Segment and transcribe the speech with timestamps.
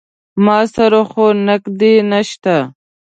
[0.45, 2.57] ما سره خو نقدې نه شته.